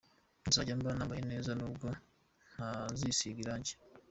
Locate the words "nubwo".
1.57-1.87